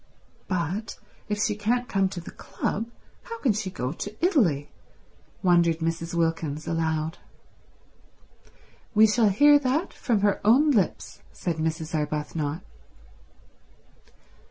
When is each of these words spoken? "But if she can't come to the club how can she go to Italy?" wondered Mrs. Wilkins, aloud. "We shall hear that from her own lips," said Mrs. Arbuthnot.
"But 0.47 0.97
if 1.29 1.39
she 1.43 1.53
can't 1.55 1.87
come 1.87 2.09
to 2.09 2.19
the 2.19 2.31
club 2.31 2.89
how 3.21 3.37
can 3.37 3.53
she 3.53 3.69
go 3.69 3.91
to 3.91 4.25
Italy?" 4.25 4.71
wondered 5.43 5.77
Mrs. 5.77 6.15
Wilkins, 6.15 6.67
aloud. 6.67 7.19
"We 8.95 9.05
shall 9.05 9.29
hear 9.29 9.59
that 9.59 9.93
from 9.93 10.21
her 10.21 10.41
own 10.43 10.71
lips," 10.71 11.19
said 11.31 11.57
Mrs. 11.57 11.93
Arbuthnot. 11.93 12.63